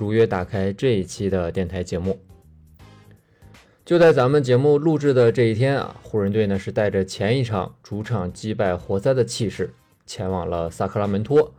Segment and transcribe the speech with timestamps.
[0.00, 2.18] 如约打开这一期的电台节目。
[3.84, 9.74] 就在咱们节目录制的这一天啊，湖人队呢是带着前一场主场击败活塞的气势，
[10.06, 11.52] 前往了萨克拉门托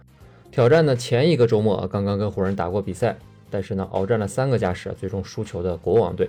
[0.49, 3.15] 挑战呢前一个周末刚刚跟湖人打过比赛，
[3.51, 6.27] 但是呢鏖战了三个加时，最终输球的国王队。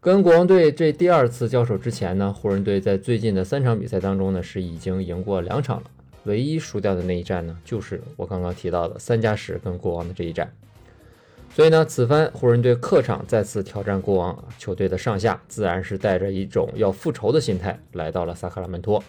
[0.00, 5.90] 跟国王队这第二次交手之前呢，湖人队在最近的三场比赛当中呢是已经赢过两场了。
[6.24, 10.52] 唯一输掉的那一战呢，就是我刚刚提到的三加十跟国王的这一战。
[11.56, 19.02] 所以呢，此番湖人队客场再次挑战国王，球队的上下自然是带着一种要复仇的心态来到了萨克拉门托。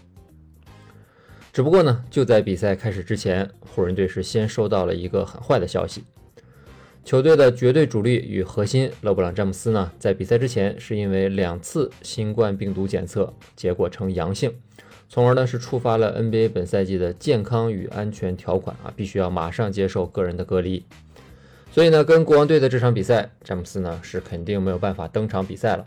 [1.52, 6.06] 只不过呢，就在比赛开始之前，湖人队是先收到了一个很坏的消息：
[7.04, 14.54] 球队的绝对主力与核心勒布朗詹姆斯呢，在比赛之前是因为两次新冠病毒检测结果呈阳性。
[15.10, 20.86] 从而呢是触发了 NBA 本赛季的健康与安全条款啊，必须要马上接受个人的隔离。
[21.78, 25.86] 所以呢，跟国王队的这场比赛，詹姆斯呢是肯定没有办法登场比赛了。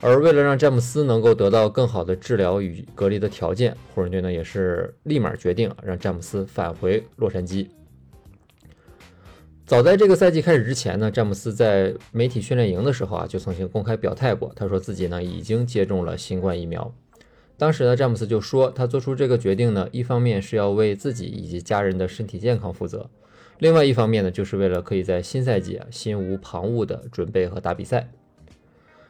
[0.00, 7.66] 而为了让詹姆斯能够得到更好的治疗与隔离的条件，湖人队呢也是立马决定让詹姆斯返回洛杉矶。
[9.66, 16.94] 早在这个赛季开始之前呢，詹姆斯在媒体训练营的时候啊，就曾经公开表态过，他说自己呢已经接种了新冠疫苗。
[17.58, 23.10] 当时呢，詹姆斯就说，他做出这个决定呢，一方面是要为自己以及家人的身体健康负责，
[23.58, 28.10] 另外一方面呢，就是为了可以在新赛季啊心无旁骛的准备和打比赛。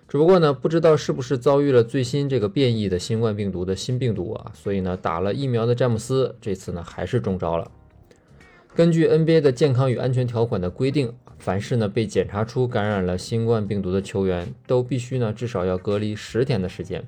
[0.09, 7.69] 只不过呢，不知道是不是遭遇了最新这个变异的新冠病毒的新病毒啊，所以呢，打了疫苗的詹姆斯这次呢还是中招了。
[8.73, 17.03] 根据 NBA 的健康与安全条款的规定，凡是呢被检查出感染了新冠病毒的球员，都必须呢至少要隔离十天的时间。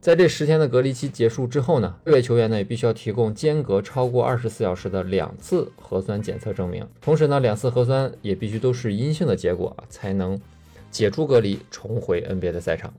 [0.00, 10.40] 在这十天的隔离期结束之后呢，这位球员呢也必须要提供间隔超过二十四小时的两次核酸检测证明，同时呢，两次核酸也必须都是阴性的结果才能
[10.90, 12.94] 解除隔离，重回 NBA 的赛场。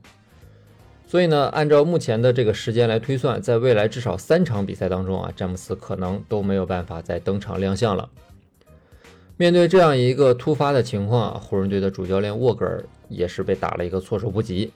[1.06, 8.08] 所以呢，按照目前的这个时间来推算，在未来至少三场比赛当中啊，詹姆斯可能都没有办法再登场亮相了。
[9.38, 14.70] 面对这样一个突发的情况啊，湖人队的主教练沃格尔也是被打了一个措手不及。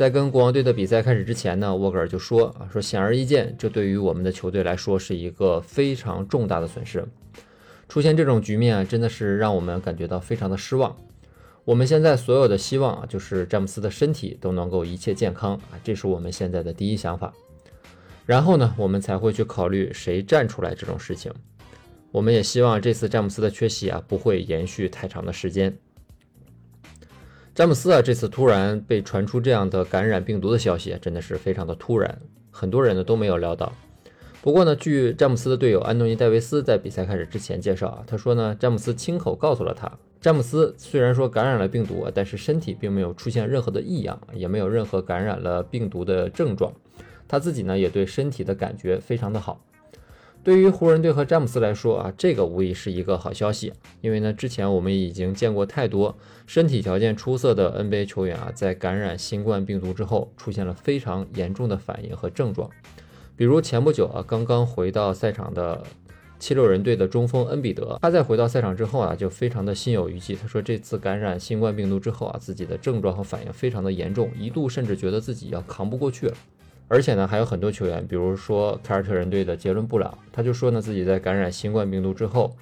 [0.00, 7.06] 在跟国王队的比赛开始之前呢，沃格尔就说啊，说显而易见，这对于我们的球队来说是一个非常重大的损失。
[7.86, 10.96] 出现这种局面啊，真的是让我们感觉到非常的失望。
[11.66, 17.30] 我们现在所有的希望啊，就是詹姆斯的身体都能够一切健康啊，这是我们现在的第一想法。
[18.24, 21.30] 然后呢，我们才会去考虑谁站出来这种事情。
[22.10, 25.76] 我们也希望这次詹姆斯的缺席啊，不会延续太长的时间。
[27.60, 32.18] 詹姆斯啊，这次突然被传出这样的感染病毒的消息，真的是非常的突然，
[32.50, 33.70] 很多人呢都没有料到。
[34.40, 46.72] 不过呢，据詹姆斯的队友安东尼戴维斯在比赛开始之前介绍啊，他说呢，詹姆斯亲口告诉了他，詹姆斯虽然说感染了病毒，但是身体并没有出现任何的异样，也没有任何感染了病毒的症状，
[47.28, 49.62] 他自己呢也对身体的感觉非常的好。
[50.42, 62.70] 对于湖人队和詹姆斯来说啊，这个无疑是一个好消息，因为呢，之前我们已经见过太多身体条件出色的 NBA 球员啊，在感染新冠病毒之后出现了非常严重的反应和症状，
[63.36, 65.82] 比如前不久啊，刚刚回到赛场的
[66.38, 76.34] 七六人队的中锋恩比德，他在回到赛场之后啊，就非常的心有余悸，他说这次感染新冠病毒之后啊，自己的症状和反应非常的严重，一度甚至觉得自己要扛不过去了。
[76.92, 82.56] 而且呢，还有很多球员，比如说凯尔特人队的杰伦布朗，他就说呢，自己在感染新冠病毒之后，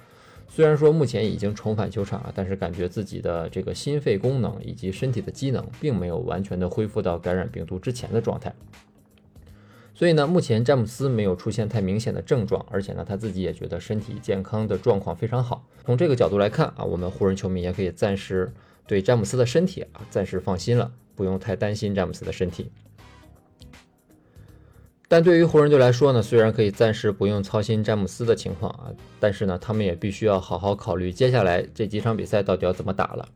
[0.47, 8.53] 虽然说目前已经重返球场了，但是感觉自己的这个心肺功能以及身体的机能，并没有完全的恢复到感染病毒之前的状态。
[9.95, 15.65] 所以呢，目前詹姆斯没有出现太明显的症状，而且呢，他自己也觉得身体健康的状况非常好。
[15.83, 18.53] 从这个角度来看啊，我们湖人球迷也可以暂时
[18.85, 22.69] 对詹姆斯的身体啊暂时放心了，不用太担心詹姆斯的身体。
[25.11, 33.27] 但对于湖人队来说呢，虽然可以暂时不用操心詹姆斯的情况啊，但是呢，他们也必须要好好考虑接下来这几场比赛到底要怎么打了。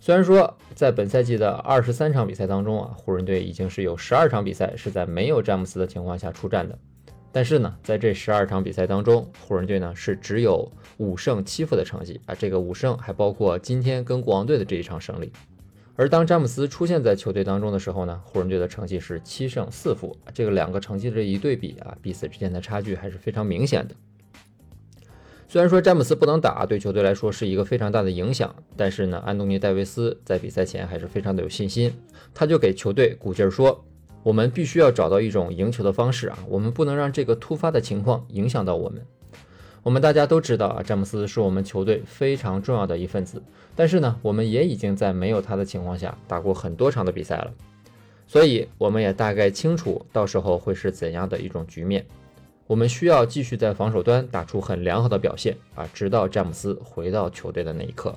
[0.00, 6.78] 虽然说在本赛季的二十三场比赛当中啊，湖人队已经是有十二场比赛是在没有詹姆斯的情况下出战的，
[7.30, 15.30] 但是呢，在这十二场比赛当中，湖人队呢是只有五胜七负的成绩啊，这个五胜还包括今天跟国王队的这一场胜利。
[16.00, 23.94] 而当詹姆斯出现在球队当中的时候呢，湖人队的成绩是七胜四负，这个两个成绩的一对比啊，彼此之间的差距还是非常明显的。
[25.46, 31.92] 虽然说詹姆斯不能打，对球队来说是一个非常大的影响，但是呢，安东尼戴维斯在比赛前还是非常的有信心，
[32.32, 33.84] 他就给球队鼓劲儿说
[34.24, 39.04] ：“我们必须要找到一种赢球的方式啊，我们不能让这个突发的情况影响到我们。”
[39.82, 43.42] 我们大家都知道啊，詹姆斯是我们球队非常重要的一份子。
[43.74, 47.50] 但是呢，我们也已经在没有他的情况下打过很多场的比赛了，
[48.26, 52.04] 所以我们也大概清楚到时候会是怎样的一种局面。
[52.66, 58.14] 我们需要继续在防守端打出很良好的表现啊，直到詹姆斯回到球队的那一刻。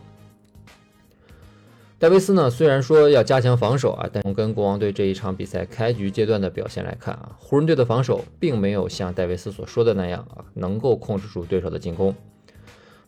[2.04, 12.14] 戴维斯呢，虽然说要加强防守啊，但从跟国王队这一场比赛开局阶段的表现来看啊，湖人队的防守并没有像戴维斯所说的那样啊，能够控制住对手的进攻。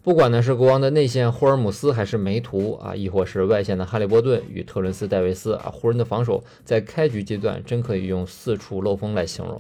[0.02, 9.60] 不管呢是国王的内线霍尔姆斯还是梅图啊，亦或是外线的哈利波顿与特伦斯戴维斯啊，湖人的防守在开局阶段真可以用四处漏风来形容。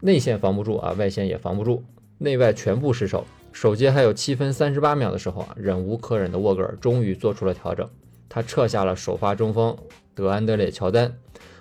[0.00, 1.84] 内线防不住啊，外线也防不住，
[2.18, 3.24] 内外全部失守。
[3.52, 7.88] 首节还有七分三十八秒的时候啊，忍无可忍的沃格尔终于做出了调整。
[8.28, 9.76] 他撤下了首发中锋
[10.14, 11.14] 德安德烈·乔丹，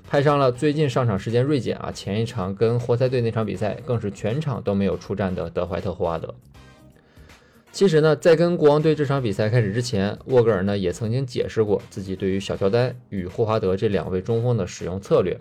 [0.09, 6.33] 派上了最近上场时间锐减啊，前一场跟活塞队那场比赛更是全场都没有出战的德怀特·霍华德。
[7.71, 15.37] 其实呢，在跟国王队这场比赛开始之前，沃格尔呢也曾经解释过自己对于小乔丹与霍华德这两位中锋的使用策略。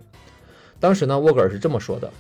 [0.81, 2.11] 当时呢，沃格尔是这么说的：“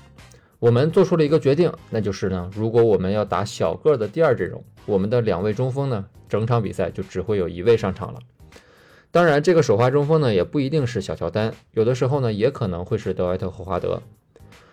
[0.61, 8.21] 我们做出了一个决定，那就是呢，如果我们要打小个的第二阵容，我们的两位中锋呢，整场比赛就只会有一位上场了。”
[9.15, 14.03] 当然，这个首发中锋呢也不一定是小乔丹，有的时候呢也可能会是德怀特·霍华德。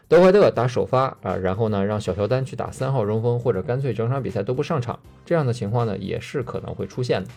[0.07, 7.29] 德怀特打首发啊，然后呢让小乔丹去打三号中锋，或者干脆整场比赛都不上场，这样的情况呢也是可能会出现的。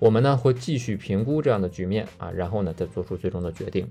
[0.00, 3.88] 我们呢会继续评估这样的局面啊，然后呢再做出最终的决定。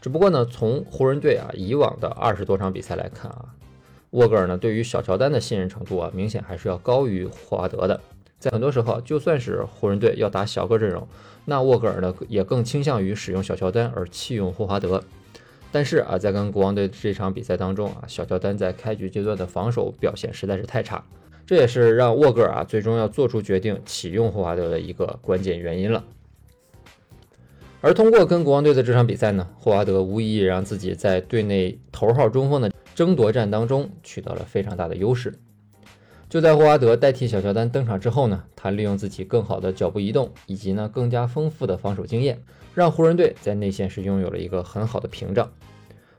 [0.00, 3.54] 只不过呢，从湖人队啊以往的二十多场比赛来看啊，
[4.10, 8.00] 沃格尔呢对于小乔丹的信任程度啊，明显还是要高于霍华德的。
[8.38, 11.06] 在很多时候，就算是湖人队要打小个阵容，
[11.44, 15.02] 那沃格尔呢也更倾向于使用小乔丹而弃用霍华德。
[15.70, 21.04] 但是啊，在跟国王队这场比赛当中啊，小乔丹在开局阶段的防守表现实在是太差，
[21.44, 26.04] 这也是让沃格尔啊最终要做出决定启用霍华德的一个关键原因了。
[27.80, 35.34] 而通过跟国王队的这场比赛呢，霍华德无疑让自己在队内头号中锋的争夺战当中取得了非常大的优势。
[36.28, 42.42] 就在霍华德代替小乔丹登场之后呢，他利用自己更好的脚步移动以及呢更加丰富的防守经验，
[42.74, 45.50] 让湖人队在内线是拥有了一个很好的屏障。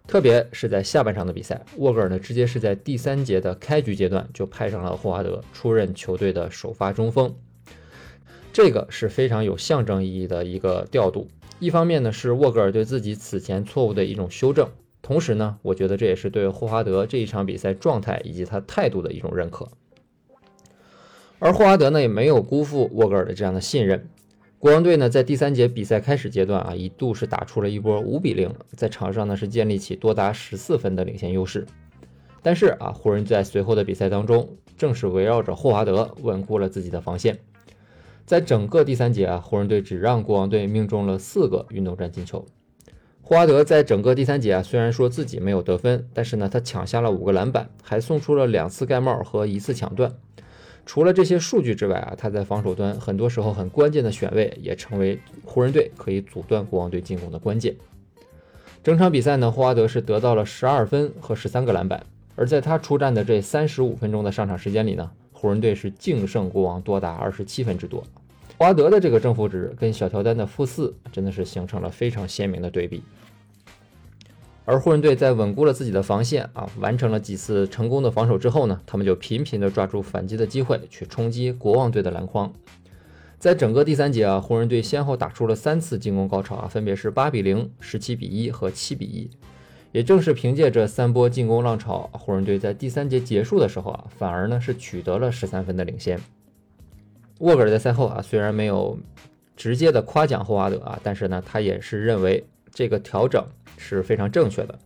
[0.08, 7.36] 特别是在下半场的比赛，沃格尔呢直接是在第三节的开局阶段就派上了霍华德出任球队的首发中锋，
[8.52, 11.28] 这个是非常有象征意义的一个调度。
[11.60, 14.68] 一方面呢是沃格尔对自己此前错误的一种修正，
[15.04, 19.70] 同时呢我觉得这也是对霍华德这一场比赛状态以及他态度的一种认可。
[21.40, 24.08] 而霍华德呢，也没有辜负沃格尔的这样的信任。
[24.60, 31.66] 国王队呢，在第三节比赛开始阶段啊，一度是打出了一波五比零，在场上呢是建立起多达十四分的领先优势。
[32.42, 37.40] 但是啊，湖人在随后的比赛当中，正是围绕着霍华德稳固了自己的防线。
[38.26, 42.46] 在整个第三节啊，湖人队只让国王队命中了四个运动战进球。
[43.22, 50.14] 霍华德在整个第三节啊，虽然说自己没有得分，但是呢，他抢下了五个篮板，还送出了两次盖帽和一次抢断。
[50.86, 57.76] 除了这些数据之外啊，他在防守端很多时候很关键的选位，也成为湖人队可以阻断国王队进攻的关键。
[58.84, 62.04] 整场比赛呢，霍华德是得到了十二分和十三个篮板，
[62.36, 68.04] 而在他出战的这三十五分钟的上场时间里呢，湖人队是净胜国王多达二十七分之多。
[68.58, 73.04] 霍华德的这个正负值跟小乔丹的负四真的是形成了非常鲜明的对比。
[74.70, 82.54] 而湖人队在稳固了自己的防线啊，完成了几次成功的防守之后呢，他们就频频的抓住反击的机会去冲击国王队的篮筐。
[83.40, 89.28] 在整个第三节啊，湖人队先后打出了三次进攻高潮啊，分别是八比零、十七比一和七比一。
[89.92, 96.20] 也正是凭借这三波进攻浪潮，湖人队在第三节结束的时候啊，反而呢是取得了十三分的领先。
[97.40, 99.00] 沃格尔在赛后啊，虽然没有
[99.56, 103.44] 直接的夸奖霍华德啊，但是呢，他也是认为这个调整。
[103.80, 104.78] 是非常正确的。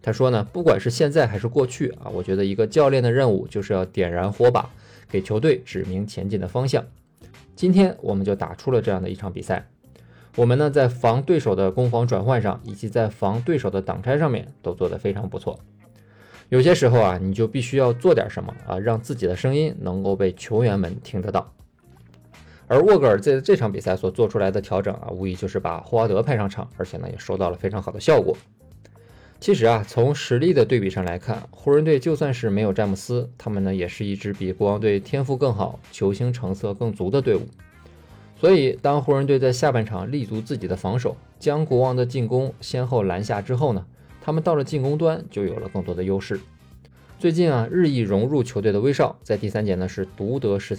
[0.00, 4.70] 他说呢，不管是现在还是过去啊，我觉得一个教练的任务就是要点燃火把，
[5.10, 6.84] 给球队指明前进的方向。
[7.56, 9.66] 今天我们就打出了这样的一场比赛。
[10.36, 15.58] 我们呢在防对手的攻防转换上，以及在防对手的挡拆上面都做得非常不错。
[16.50, 21.52] 有些时候啊，你就必须要做点什么啊，让自己的声音能够被球员们听得到。
[22.68, 28.36] 而沃格尔在这场比赛所做出来的调整啊，无疑就是把霍华德派上场，而且呢也收到了非常好的效果。
[29.38, 37.42] 其实啊，从实力的对比上来看，湖人队就算是没有詹姆斯，他们呢也是一支比国王队天赋更好、球星成色更足的队伍。
[38.38, 43.86] 所以，当湖人队在下半场立足自己的防守，将国王的进攻先后拦下之后呢，
[44.20, 46.40] 他们到了进攻端就有了更多的优势。
[47.18, 50.76] 最近啊，日益融入球队的威少在第三节呢是独得十，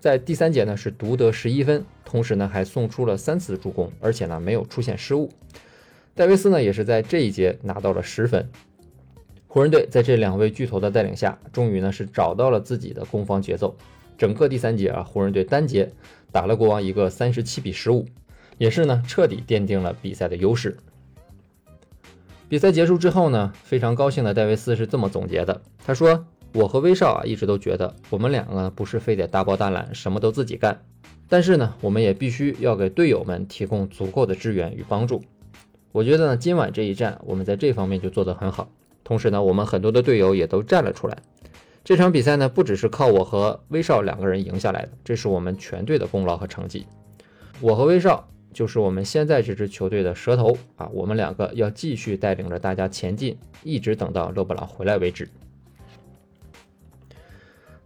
[0.00, 5.30] 在第三节呢是独得十一分，同时呢还送出了三次助攻，而且呢没有出现失误。
[6.14, 8.48] 戴维斯呢，也是在这一节拿到了十分。
[9.48, 13.76] 湖人队在这两位巨头的带领下，终于呢是找到了自己的攻防节奏。
[14.18, 15.90] 整个第三节啊，湖人队单节
[16.32, 18.06] 打了国王一个三十七比十五，
[18.58, 20.76] 也是呢彻底奠定了比赛的优势。
[22.48, 26.26] 比赛结束之后呢，非常高兴的戴维斯是这么总结的：他说，
[26.56, 30.80] 我和威少啊一直都觉得，我们两个不是非得大包大揽，什么都自己干，
[31.28, 35.22] 但是呢，我们也必须要给队友们提供足够的支援与帮助。
[35.92, 38.70] 我觉得呢，今晚这一战，我们在这方面就做得很好。
[39.04, 41.18] 同时呢，我们很多的队友也都站了出来。
[41.84, 46.86] 这场比赛呢，不只是靠我和威少两个人赢下来的，这是我们全队的功劳和成绩。
[47.60, 55.28] 我和威少就是我们现在这支球队的蛇头啊，我们两个要继续带领着大家前进，一直等到勒布朗回来为止。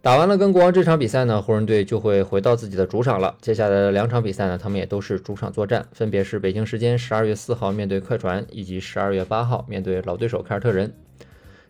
[0.03, 3.35] 打完了跟国王这场比赛呢，湖人队就会回到自己的主场了。
[3.39, 10.91] 接下来的两场比赛呢，他们也都是主场作战，分别是北京时间十二月四号面对快船，以及十二月八号面对老对手凯尔特人。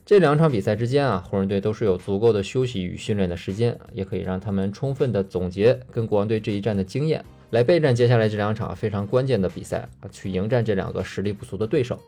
[0.06, 12.00] 这两场比赛之间啊，湖人队都是有足够的休息与训练的时间，也可以让他们充分的总结跟国王队这一战的经验，来备战接下来这两场非常关键的比赛啊，去迎战这两个实力不俗的对手。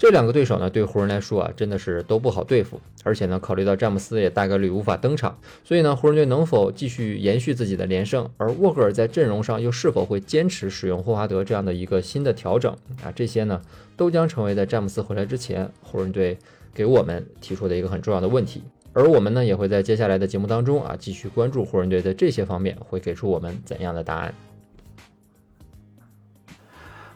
[0.00, 2.80] 这两个对手呢，对湖人来说啊，真的是都不好对付。
[3.04, 13.60] 而且呢，考虑到詹姆斯也大概率无法登场，所以呢，湖人队能否继续延续自己的连胜，而沃格尔在阵容上又是否会坚持使用霍华德这样的一个新的调整啊，这些呢，
[13.94, 16.38] 都将成为在詹姆斯回来之前，湖人队
[16.72, 18.62] 给我们提出的一个很重要的问题。
[18.94, 24.34] 而我们呢，也会在接下来的节目当中啊，继续关注湖人队在这些方面会给出我们怎样的答案。